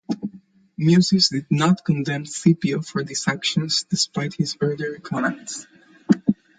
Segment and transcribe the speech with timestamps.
[0.79, 5.67] Mucius did not condemn Scipio for these actions despite his earlier comments.